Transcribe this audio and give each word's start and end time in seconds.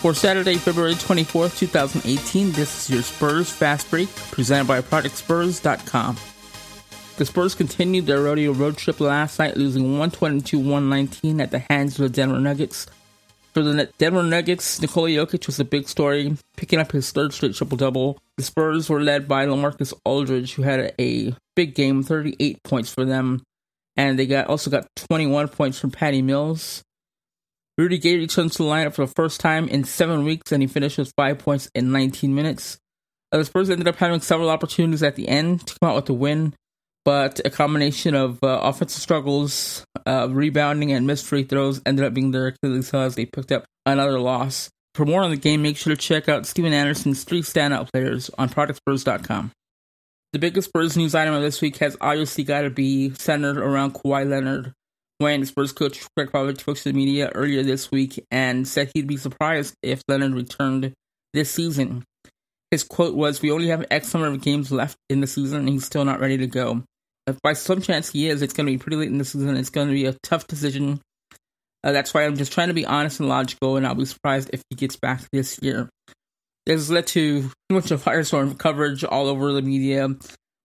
For 0.00 0.14
Saturday, 0.14 0.54
February 0.54 0.94
24th, 0.94 1.58
2018, 1.58 2.52
this 2.52 2.84
is 2.84 2.90
your 2.94 3.02
Spurs 3.02 3.50
Fast 3.50 3.90
Break 3.90 4.08
presented 4.30 4.68
by 4.68 4.80
ProjectSpurs.com. 4.80 6.16
The 7.16 7.24
Spurs 7.24 7.56
continued 7.56 8.06
their 8.06 8.22
rodeo 8.22 8.52
road 8.52 8.76
trip 8.76 9.00
last 9.00 9.40
night, 9.40 9.56
losing 9.56 9.98
122-119 9.98 11.42
at 11.42 11.50
the 11.50 11.58
hands 11.58 11.98
of 11.98 12.04
the 12.04 12.10
Denver 12.10 12.38
Nuggets. 12.38 12.86
For 13.52 13.60
the 13.60 13.90
Denver 13.98 14.22
Nuggets, 14.22 14.80
Nikola 14.80 15.08
Jokic 15.08 15.48
was 15.48 15.58
a 15.58 15.64
big 15.64 15.88
story, 15.88 16.36
picking 16.56 16.78
up 16.78 16.92
his 16.92 17.10
third 17.10 17.34
straight 17.34 17.56
triple-double. 17.56 18.20
The 18.36 18.44
Spurs 18.44 18.88
were 18.88 19.02
led 19.02 19.26
by 19.26 19.46
LaMarcus 19.46 19.92
Aldridge, 20.04 20.54
who 20.54 20.62
had 20.62 20.94
a 21.00 21.34
big 21.56 21.74
game, 21.74 22.04
38 22.04 22.62
points 22.62 22.94
for 22.94 23.04
them, 23.04 23.42
and 23.96 24.16
they 24.16 24.26
got 24.26 24.46
also 24.46 24.70
got 24.70 24.86
21 24.94 25.48
points 25.48 25.80
from 25.80 25.90
Patty 25.90 26.22
Mills. 26.22 26.84
Rudy 27.78 27.96
Gay 27.96 28.16
returns 28.16 28.56
to 28.56 28.64
the 28.64 28.68
lineup 28.68 28.94
for 28.94 29.06
the 29.06 29.12
first 29.14 29.40
time 29.40 29.68
in 29.68 29.84
seven 29.84 30.24
weeks, 30.24 30.50
and 30.50 30.60
he 30.60 30.66
finished 30.66 30.98
with 30.98 31.12
five 31.16 31.38
points 31.38 31.70
in 31.76 31.92
19 31.92 32.34
minutes. 32.34 32.76
Uh, 33.30 33.38
the 33.38 33.44
Spurs 33.44 33.70
ended 33.70 33.86
up 33.86 33.94
having 33.96 34.20
several 34.20 34.50
opportunities 34.50 35.04
at 35.04 35.14
the 35.14 35.28
end 35.28 35.64
to 35.64 35.76
come 35.78 35.90
out 35.90 35.94
with 35.94 36.06
the 36.06 36.14
win, 36.14 36.54
but 37.04 37.40
a 37.44 37.50
combination 37.50 38.16
of 38.16 38.42
uh, 38.42 38.58
offensive 38.62 39.00
struggles, 39.00 39.84
uh, 40.06 40.26
rebounding, 40.28 40.90
and 40.90 41.06
missed 41.06 41.24
free 41.24 41.44
throws 41.44 41.80
ended 41.86 42.04
up 42.04 42.14
being 42.14 42.32
their 42.32 42.48
Achilles 42.48 42.90
heel 42.90 43.00
as 43.00 43.14
they 43.14 43.26
picked 43.26 43.52
up 43.52 43.64
another 43.86 44.18
loss. 44.18 44.70
For 44.96 45.06
more 45.06 45.22
on 45.22 45.30
the 45.30 45.36
game, 45.36 45.62
make 45.62 45.76
sure 45.76 45.94
to 45.94 46.00
check 46.00 46.28
out 46.28 46.46
Steven 46.46 46.72
Anderson's 46.72 47.22
three 47.22 47.42
standout 47.42 47.92
players 47.92 48.28
on 48.38 48.48
ProjectSpurs.com. 48.48 49.52
The 50.32 50.38
biggest 50.40 50.70
Spurs 50.70 50.96
news 50.96 51.14
item 51.14 51.32
of 51.32 51.42
this 51.42 51.62
week 51.62 51.76
has 51.76 51.96
obviously 52.00 52.42
got 52.42 52.62
to 52.62 52.70
be 52.70 53.14
centered 53.14 53.56
around 53.56 53.94
Kawhi 53.94 54.28
Leonard 54.28 54.74
when 55.18 55.44
Spurs 55.44 55.72
coach 55.72 56.06
Gregg 56.16 56.30
Popovich 56.30 56.60
spoke 56.60 56.76
to 56.78 56.84
the 56.84 56.92
media 56.92 57.30
earlier 57.34 57.62
this 57.62 57.90
week 57.90 58.24
and 58.30 58.66
said 58.66 58.90
he'd 58.94 59.06
be 59.06 59.16
surprised 59.16 59.74
if 59.82 60.02
Leonard 60.08 60.34
returned 60.34 60.94
this 61.34 61.50
season. 61.50 62.04
His 62.70 62.84
quote 62.84 63.14
was, 63.14 63.42
We 63.42 63.50
only 63.50 63.68
have 63.68 63.84
X 63.90 64.14
number 64.14 64.28
of 64.28 64.40
games 64.40 64.70
left 64.70 64.96
in 65.08 65.20
the 65.20 65.26
season 65.26 65.60
and 65.60 65.68
he's 65.68 65.84
still 65.84 66.04
not 66.04 66.20
ready 66.20 66.38
to 66.38 66.46
go. 66.46 66.84
If 67.26 67.42
by 67.42 67.52
some 67.54 67.82
chance 67.82 68.10
he 68.10 68.28
is, 68.28 68.42
it's 68.42 68.54
going 68.54 68.66
to 68.66 68.72
be 68.72 68.78
pretty 68.78 68.96
late 68.96 69.10
in 69.10 69.18
the 69.18 69.24
season. 69.24 69.56
It's 69.56 69.70
going 69.70 69.88
to 69.88 69.92
be 69.92 70.06
a 70.06 70.16
tough 70.22 70.46
decision. 70.46 71.00
Uh, 71.84 71.92
that's 71.92 72.14
why 72.14 72.24
I'm 72.24 72.36
just 72.36 72.52
trying 72.52 72.68
to 72.68 72.74
be 72.74 72.86
honest 72.86 73.20
and 73.20 73.28
logical, 73.28 73.76
and 73.76 73.86
I'll 73.86 73.94
be 73.94 74.04
surprised 74.04 74.50
if 74.52 74.62
he 74.70 74.76
gets 74.76 74.96
back 74.96 75.22
this 75.30 75.58
year. 75.62 75.88
This 76.64 76.76
has 76.76 76.90
led 76.90 77.06
to 77.08 77.42
too 77.42 77.50
much 77.70 77.90
of 77.90 78.02
firestorm 78.02 78.58
coverage 78.58 79.04
all 79.04 79.26
over 79.26 79.52
the 79.52 79.62
media, 79.62 80.08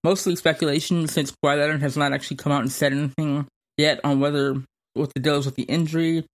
mostly 0.04 0.36
speculation 0.36 1.08
since 1.08 1.32
Kawhi 1.32 1.60
Leonard 1.60 1.82
has 1.82 1.98
not 1.98 2.14
actually 2.14 2.38
come 2.38 2.52
out 2.52 2.62
and 2.62 2.72
said 2.72 2.94
anything 2.94 3.48
yet 3.78 4.00
on 4.04 4.20
whether 4.20 4.56
what 4.94 5.14
the 5.14 5.20
deal 5.20 5.38
is 5.38 5.46
with 5.46 5.56
the 5.56 5.64
injury. 5.64 6.26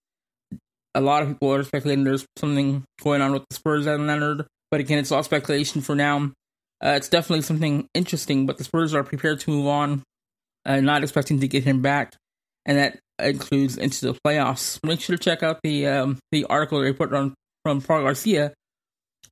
A 0.96 1.02
lot 1.02 1.22
of 1.22 1.30
people 1.30 1.54
are 1.54 1.64
speculating 1.64 2.04
there's 2.04 2.26
something 2.38 2.84
going 3.02 3.22
on 3.22 3.32
with 3.32 3.46
the 3.50 3.56
Spurs 3.56 3.86
and 3.86 4.08
Leonard, 4.08 4.46
but 4.72 4.80
again, 4.80 4.98
it's 4.98 5.12
all 5.12 5.24
speculation 5.24 5.82
for 5.82 5.96
now. 5.96 6.32
Uh, 6.84 6.94
it's 6.96 7.10
definitely 7.10 7.42
something 7.42 7.88
interesting, 7.94 8.46
but 8.46 8.58
the 8.58 8.64
Spurs 8.64 8.94
are 8.94 9.04
prepared 9.04 9.40
to 9.42 9.52
move 9.52 9.68
on, 9.68 10.04
uh, 10.66 10.80
not 10.80 11.04
expecting 11.04 11.40
to 11.40 11.48
get 11.48 11.64
him 11.64 11.82
back, 11.82 12.16
and 12.66 12.78
that 12.78 13.00
includes 13.20 13.78
into 13.78 14.08
the 14.08 14.20
playoffs. 14.26 14.80
Make 14.84 15.02
sure 15.02 15.16
to 15.16 15.24
check 15.24 15.44
out 15.44 15.60
the 15.64 15.88
um, 15.88 16.20
the 16.32 16.46
article 16.46 16.92
put 16.94 17.14
on 17.14 17.34
from 17.64 17.82
Paul 17.82 18.04
Garcia, 18.04 18.54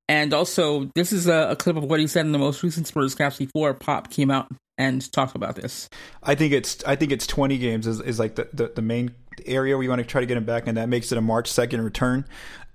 and 0.07 0.33
also 0.33 0.91
this 0.93 1.11
is 1.11 1.27
a, 1.27 1.51
a 1.51 1.55
clip 1.55 1.77
of 1.77 1.85
what 1.85 1.99
he 1.99 2.07
said 2.07 2.25
in 2.25 2.33
the 2.33 2.37
most 2.37 2.61
recent 2.63 2.85
Spurs 2.85 3.15
Cast 3.15 3.39
before 3.39 3.73
Pop 3.73 4.09
came 4.09 4.29
out 4.29 4.51
and 4.77 5.11
talk 5.11 5.35
about 5.35 5.55
this. 5.55 5.89
I 6.23 6.35
think 6.35 6.53
it's 6.53 6.83
I 6.85 6.95
think 6.95 7.11
it's 7.11 7.27
20 7.27 7.57
games 7.57 7.87
is, 7.87 7.99
is 7.99 8.19
like 8.19 8.35
the, 8.35 8.49
the, 8.53 8.71
the 8.75 8.81
main 8.81 9.15
area 9.45 9.77
we 9.77 9.87
want 9.87 9.99
to 9.99 10.05
try 10.05 10.21
to 10.21 10.27
get 10.27 10.37
him 10.37 10.45
back, 10.45 10.67
and 10.67 10.77
that 10.77 10.89
makes 10.89 11.11
it 11.11 11.17
a 11.17 11.21
March 11.21 11.51
2nd 11.51 11.83
return. 11.83 12.25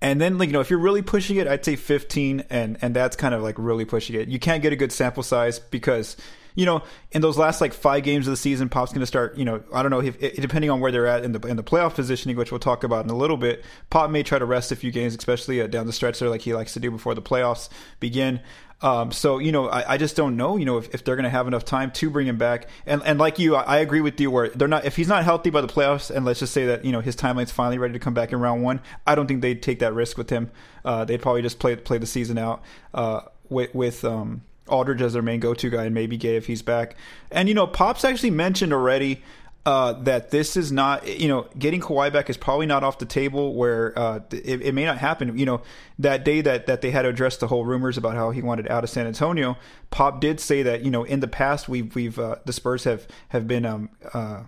And 0.00 0.20
then, 0.20 0.36
like 0.36 0.48
you 0.48 0.52
know, 0.52 0.60
if 0.60 0.68
you're 0.68 0.80
really 0.80 1.02
pushing 1.02 1.36
it, 1.36 1.46
I'd 1.46 1.64
say 1.64 1.76
15, 1.76 2.44
and 2.50 2.76
and 2.82 2.94
that's 2.94 3.14
kind 3.14 3.34
of 3.34 3.42
like 3.42 3.54
really 3.58 3.84
pushing 3.84 4.16
it. 4.16 4.28
You 4.28 4.38
can't 4.38 4.62
get 4.62 4.72
a 4.72 4.76
good 4.76 4.90
sample 4.90 5.22
size 5.22 5.58
because 5.58 6.16
you 6.54 6.66
know, 6.66 6.82
in 7.12 7.22
those 7.22 7.38
last 7.38 7.60
like 7.60 7.72
five 7.72 8.02
games 8.02 8.26
of 8.26 8.32
the 8.32 8.36
season, 8.36 8.68
Pop's 8.68 8.92
going 8.92 9.00
to 9.00 9.06
start. 9.06 9.38
You 9.38 9.44
know, 9.44 9.62
I 9.72 9.82
don't 9.82 9.90
know 9.90 10.00
if 10.00 10.18
depending 10.36 10.70
on 10.70 10.80
where 10.80 10.92
they're 10.92 11.06
at 11.06 11.24
in 11.24 11.32
the 11.32 11.40
in 11.46 11.56
the 11.56 11.62
playoff 11.62 11.94
positioning, 11.94 12.36
which 12.36 12.50
we'll 12.50 12.60
talk 12.60 12.84
about 12.84 13.04
in 13.04 13.10
a 13.10 13.16
little 13.16 13.36
bit. 13.36 13.64
Pop 13.90 14.10
may 14.10 14.22
try 14.22 14.38
to 14.38 14.44
rest 14.44 14.72
a 14.72 14.76
few 14.76 14.90
games, 14.90 15.14
especially 15.14 15.60
uh, 15.60 15.66
down 15.66 15.86
the 15.86 15.92
stretch 15.92 16.18
there, 16.18 16.28
like 16.28 16.42
he 16.42 16.52
likes 16.52 16.74
to 16.74 16.80
do 16.80 16.90
before 16.90 17.14
the 17.14 17.22
playoffs 17.22 17.68
begin. 18.00 18.40
Um, 18.82 19.12
so 19.12 19.38
you 19.38 19.52
know, 19.52 19.68
I, 19.68 19.94
I, 19.94 19.96
just 19.96 20.16
don't 20.16 20.36
know. 20.36 20.56
You 20.56 20.64
know, 20.64 20.76
if, 20.76 20.92
if 20.92 21.04
they're 21.04 21.14
going 21.14 21.24
to 21.24 21.30
have 21.30 21.46
enough 21.46 21.64
time 21.64 21.92
to 21.92 22.10
bring 22.10 22.26
him 22.26 22.36
back. 22.36 22.68
And 22.84 23.00
and 23.04 23.18
like 23.18 23.38
you, 23.38 23.54
I, 23.54 23.62
I, 23.62 23.78
agree 23.78 24.00
with 24.00 24.20
you. 24.20 24.30
Where 24.30 24.48
they're 24.48 24.66
not, 24.66 24.84
if 24.84 24.96
he's 24.96 25.06
not 25.06 25.22
healthy 25.22 25.50
by 25.50 25.60
the 25.60 25.68
playoffs, 25.68 26.10
and 26.10 26.24
let's 26.24 26.40
just 26.40 26.52
say 26.52 26.66
that 26.66 26.84
you 26.84 26.90
know 26.90 27.00
his 27.00 27.14
timeline's 27.14 27.52
finally 27.52 27.78
ready 27.78 27.92
to 27.92 28.00
come 28.00 28.12
back 28.12 28.32
in 28.32 28.40
round 28.40 28.62
one, 28.62 28.80
I 29.06 29.14
don't 29.14 29.28
think 29.28 29.40
they'd 29.40 29.62
take 29.62 29.78
that 29.78 29.94
risk 29.94 30.18
with 30.18 30.30
him. 30.30 30.50
Uh, 30.84 31.04
they'd 31.04 31.22
probably 31.22 31.42
just 31.42 31.60
play 31.60 31.76
play 31.76 31.98
the 31.98 32.06
season 32.06 32.38
out 32.38 32.62
uh, 32.92 33.20
with 33.48 33.72
with 33.72 34.04
um, 34.04 34.42
Aldridge 34.66 35.02
as 35.02 35.12
their 35.12 35.22
main 35.22 35.38
go 35.38 35.54
to 35.54 35.70
guy, 35.70 35.84
and 35.84 35.94
maybe 35.94 36.16
Gay 36.16 36.34
if 36.34 36.46
he's 36.46 36.62
back. 36.62 36.96
And 37.30 37.48
you 37.48 37.54
know, 37.54 37.68
Pop's 37.68 38.04
actually 38.04 38.30
mentioned 38.30 38.72
already 38.72 39.22
uh, 39.64 39.92
that 39.92 40.30
this 40.30 40.56
is 40.56 40.72
not, 40.72 41.06
you 41.06 41.28
know, 41.28 41.46
getting 41.56 41.80
Kawhi 41.80 42.12
back 42.12 42.28
is 42.28 42.36
probably 42.36 42.66
not 42.66 42.82
off 42.82 42.98
the 42.98 43.06
table. 43.06 43.54
Where 43.54 43.96
uh, 43.96 44.20
it, 44.32 44.62
it, 44.62 44.74
may 44.74 44.84
not 44.84 44.98
happen. 44.98 45.38
You 45.38 45.46
know, 45.46 45.62
that 46.00 46.24
day 46.24 46.40
that 46.40 46.66
that 46.66 46.80
they 46.80 46.90
had 46.90 47.02
to 47.02 47.08
address 47.08 47.36
the 47.36 47.46
whole 47.46 47.64
rumors 47.64 47.96
about 47.96 48.14
how 48.14 48.30
he 48.30 48.42
wanted 48.42 48.68
out 48.68 48.82
of 48.82 48.90
San 48.90 49.06
Antonio, 49.06 49.56
Pop 49.90 50.20
did 50.20 50.40
say 50.40 50.62
that 50.64 50.82
you 50.82 50.90
know 50.90 51.04
in 51.04 51.20
the 51.20 51.28
past 51.28 51.68
we've 51.68 51.94
we've 51.94 52.18
uh, 52.18 52.36
the 52.44 52.52
Spurs 52.52 52.84
have 52.84 53.06
have 53.28 53.46
been 53.46 53.64
um 53.64 53.90
uh, 54.12 54.42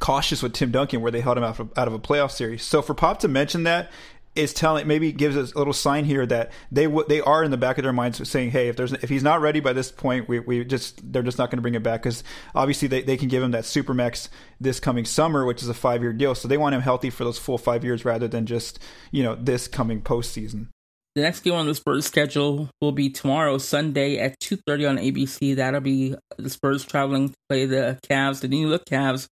cautious 0.00 0.42
with 0.42 0.52
Tim 0.52 0.72
Duncan 0.72 1.00
where 1.00 1.12
they 1.12 1.20
held 1.20 1.38
him 1.38 1.44
out 1.44 1.60
of, 1.60 1.72
out 1.76 1.86
of 1.86 1.94
a 1.94 1.98
playoff 2.00 2.32
series. 2.32 2.64
So 2.64 2.82
for 2.82 2.94
Pop 2.94 3.20
to 3.20 3.28
mention 3.28 3.62
that 3.62 3.90
is 4.38 4.54
telling 4.54 4.86
maybe 4.86 5.10
gives 5.12 5.36
us 5.36 5.52
a 5.52 5.58
little 5.58 5.72
sign 5.72 6.04
here 6.04 6.24
that 6.26 6.52
they 6.70 6.84
w- 6.84 7.04
they 7.08 7.20
are 7.20 7.42
in 7.42 7.50
the 7.50 7.56
back 7.56 7.76
of 7.76 7.82
their 7.82 7.92
minds 7.92 8.26
saying, 8.28 8.52
hey, 8.52 8.68
if 8.68 8.76
there's 8.76 8.92
if 8.92 9.08
he's 9.08 9.22
not 9.22 9.40
ready 9.40 9.60
by 9.60 9.72
this 9.72 9.90
point, 9.90 10.28
we, 10.28 10.38
we 10.38 10.64
just 10.64 11.12
they're 11.12 11.22
just 11.22 11.38
not 11.38 11.50
going 11.50 11.58
to 11.58 11.62
bring 11.62 11.74
it 11.74 11.82
back 11.82 12.02
because 12.02 12.22
obviously 12.54 12.86
they, 12.88 13.02
they 13.02 13.16
can 13.16 13.28
give 13.28 13.42
him 13.42 13.50
that 13.50 13.64
super 13.64 13.92
max 13.92 14.30
this 14.60 14.78
coming 14.78 15.04
summer, 15.04 15.44
which 15.44 15.62
is 15.62 15.68
a 15.68 15.74
five 15.74 16.02
year 16.02 16.12
deal. 16.12 16.34
So 16.34 16.46
they 16.46 16.56
want 16.56 16.74
him 16.74 16.80
healthy 16.80 17.10
for 17.10 17.24
those 17.24 17.38
full 17.38 17.58
five 17.58 17.84
years 17.84 18.04
rather 18.04 18.28
than 18.28 18.46
just 18.46 18.78
you 19.10 19.22
know 19.22 19.34
this 19.34 19.66
coming 19.66 20.00
postseason. 20.00 20.68
The 21.14 21.22
next 21.22 21.40
game 21.40 21.54
on 21.54 21.66
the 21.66 21.74
Spurs 21.74 22.06
schedule 22.06 22.70
will 22.80 22.92
be 22.92 23.10
tomorrow, 23.10 23.58
Sunday 23.58 24.18
at 24.18 24.38
2.30 24.38 24.90
on 24.90 24.96
ABC. 24.98 25.56
That'll 25.56 25.80
be 25.80 26.14
the 26.36 26.48
Spurs 26.48 26.84
traveling 26.84 27.30
to 27.30 27.34
play 27.48 27.66
the 27.66 27.98
Cavs, 28.08 28.40
the 28.40 28.46
New 28.46 28.68
Look 28.68 28.84
Cavs, 28.84 29.26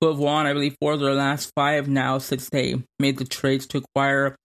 who 0.00 0.08
have 0.08 0.18
won, 0.18 0.46
I 0.46 0.52
believe, 0.52 0.76
four 0.80 0.92
of 0.92 1.00
their 1.00 1.14
last 1.14 1.50
five 1.54 1.88
now 1.88 2.18
since 2.18 2.48
they 2.50 2.82
made 2.98 3.18
the 3.18 3.24
trades 3.24 3.66
to 3.68 3.78
acquire 3.78 4.36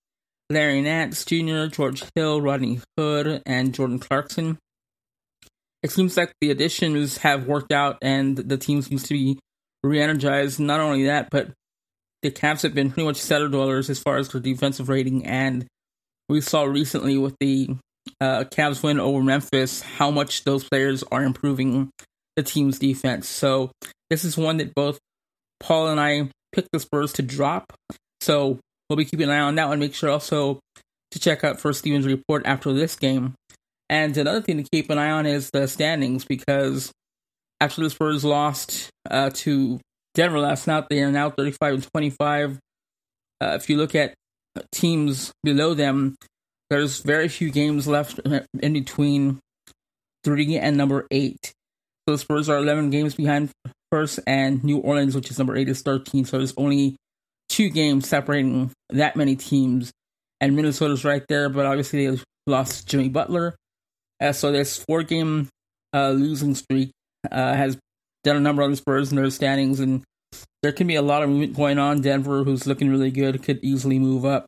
Larry 0.49 0.81
Nance 0.81 1.25
Jr., 1.25 1.67
George 1.67 2.03
Hill, 2.15 2.41
Rodney 2.41 2.81
Hood, 2.97 3.41
and 3.45 3.73
Jordan 3.73 3.99
Clarkson. 3.99 4.57
It 5.83 5.91
seems 5.91 6.17
like 6.17 6.33
the 6.41 6.51
additions 6.51 7.17
have 7.19 7.47
worked 7.47 7.71
out 7.71 7.97
and 8.01 8.35
the 8.37 8.57
team 8.57 8.81
seems 8.81 9.03
to 9.03 9.13
be 9.13 9.39
re 9.83 10.01
energized. 10.01 10.59
Not 10.59 10.79
only 10.79 11.05
that, 11.05 11.29
but 11.29 11.51
the 12.21 12.31
Cavs 12.31 12.63
have 12.63 12.73
been 12.73 12.91
pretty 12.91 13.07
much 13.07 13.17
cellar 13.17 13.47
dwellers 13.47 13.89
as 13.89 13.99
far 13.99 14.17
as 14.17 14.29
their 14.29 14.41
defensive 14.41 14.89
rating. 14.89 15.25
And 15.25 15.67
we 16.27 16.41
saw 16.41 16.63
recently 16.63 17.17
with 17.17 17.35
the 17.39 17.77
uh, 18.19 18.43
Cavs 18.45 18.83
win 18.83 18.99
over 18.99 19.23
Memphis 19.23 19.81
how 19.81 20.11
much 20.11 20.43
those 20.43 20.67
players 20.67 21.03
are 21.11 21.23
improving 21.23 21.91
the 22.35 22.43
team's 22.43 22.79
defense. 22.79 23.27
So 23.29 23.71
this 24.09 24.25
is 24.25 24.37
one 24.37 24.57
that 24.57 24.75
both 24.75 24.99
Paul 25.59 25.87
and 25.87 25.99
I 25.99 26.29
picked 26.51 26.69
the 26.71 26.79
Spurs 26.79 27.13
to 27.13 27.21
drop. 27.21 27.73
So 28.21 28.59
we'll 28.89 28.97
be 28.97 29.05
keeping 29.05 29.29
an 29.29 29.31
eye 29.31 29.39
on 29.39 29.55
that 29.55 29.67
one. 29.67 29.79
Make 29.79 29.93
sure 29.93 30.09
also 30.09 30.59
to 31.11 31.19
check 31.19 31.43
out 31.43 31.59
First 31.59 31.79
Stevens' 31.79 32.05
report 32.05 32.45
after 32.45 32.73
this 32.73 32.95
game. 32.95 33.33
And 33.89 34.15
another 34.17 34.41
thing 34.41 34.57
to 34.57 34.69
keep 34.71 34.89
an 34.89 34.97
eye 34.97 35.11
on 35.11 35.25
is 35.25 35.49
the 35.51 35.67
standings 35.67 36.25
because 36.25 36.91
after 37.59 37.81
the 37.81 37.89
Spurs 37.89 38.23
lost 38.23 38.89
uh, 39.09 39.31
to 39.33 39.79
Denver 40.13 40.39
last 40.39 40.67
night, 40.67 40.85
they 40.89 41.01
are 41.01 41.11
now 41.11 41.29
35 41.29 41.73
and 41.73 41.87
25. 41.91 42.59
Uh, 43.41 43.45
if 43.55 43.69
you 43.69 43.77
look 43.77 43.95
at 43.95 44.13
teams 44.71 45.31
below 45.43 45.73
them, 45.73 46.15
there's 46.69 46.99
very 46.99 47.27
few 47.27 47.49
games 47.51 47.87
left 47.87 48.19
in 48.61 48.73
between 48.73 49.39
three 50.23 50.57
and 50.57 50.77
number 50.77 51.07
eight. 51.09 51.53
So 52.07 52.13
the 52.13 52.17
Spurs 52.17 52.49
are 52.49 52.57
11 52.57 52.91
games 52.91 53.15
behind 53.15 53.49
first, 53.91 54.19
and 54.27 54.63
New 54.63 54.77
Orleans, 54.77 55.15
which 55.15 55.29
is 55.29 55.37
number 55.37 55.55
eight, 55.55 55.69
is 55.69 55.81
13. 55.81 56.25
So 56.25 56.37
there's 56.37 56.53
only 56.57 56.95
two 57.49 57.69
games 57.69 58.07
separating 58.07 58.71
that 58.89 59.15
many 59.15 59.35
teams. 59.35 59.91
And 60.41 60.55
Minnesota's 60.55 61.03
right 61.03 61.23
there, 61.27 61.49
but 61.49 61.65
obviously 61.65 62.07
they 62.07 62.21
lost 62.47 62.87
Jimmy 62.87 63.09
Butler. 63.09 63.55
Uh, 64.21 64.31
so 64.31 64.51
this 64.51 64.77
four 64.77 65.03
game 65.03 65.49
uh, 65.93 66.11
losing 66.11 66.55
streak 66.55 66.91
uh, 67.29 67.53
has 67.53 67.77
done 68.23 68.35
a 68.35 68.39
number 68.39 68.63
on 68.63 68.71
the 68.71 68.77
Spurs 68.77 69.11
in 69.11 69.17
their 69.17 69.29
standings, 69.29 69.79
and 69.79 70.03
there 70.61 70.71
can 70.71 70.87
be 70.87 70.95
a 70.95 71.01
lot 71.01 71.23
of 71.23 71.29
movement 71.29 71.55
going 71.55 71.79
on. 71.79 72.01
Denver, 72.01 72.43
who's 72.43 72.67
looking 72.67 72.89
really 72.89 73.11
good, 73.11 73.41
could 73.43 73.59
easily 73.63 73.99
move 73.99 74.25
up. 74.25 74.45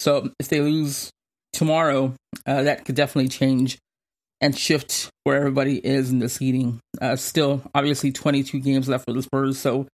So 0.00 0.30
if 0.38 0.48
they 0.48 0.60
lose 0.60 1.10
tomorrow, 1.52 2.14
uh, 2.46 2.62
that 2.62 2.84
could 2.84 2.94
definitely 2.94 3.28
change 3.28 3.78
and 4.40 4.56
shift 4.56 5.10
where 5.24 5.36
everybody 5.36 5.78
is 5.78 6.10
in 6.10 6.18
the 6.18 6.28
seeding. 6.28 6.80
Uh, 7.00 7.16
still, 7.16 7.62
obviously, 7.74 8.12
22 8.12 8.60
games 8.60 8.88
left 8.88 9.04
for 9.04 9.12
the 9.12 9.22
Spurs, 9.22 9.58
so 9.58 9.86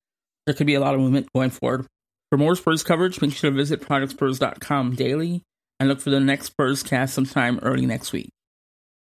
there 0.47 0.55
could 0.55 0.67
be 0.67 0.75
a 0.75 0.81
lot 0.81 0.95
of 0.95 1.01
movement 1.01 1.29
going 1.35 1.51
forward. 1.51 1.87
For 2.31 2.39
more 2.39 2.57
Spurs 2.57 2.83
coverage, 2.83 3.21
make 3.21 3.33
sure 3.33 3.51
to 3.51 3.57
visit 3.57 3.83
ProjectSpurs.com 3.83 4.95
daily 4.95 5.43
and 5.79 5.89
look 5.89 6.01
for 6.01 6.11
the 6.11 6.21
next 6.21 6.47
Spurs 6.47 6.83
cast 6.83 7.15
sometime 7.15 7.59
early 7.63 7.87
next 7.87 8.13
week. 8.13 8.31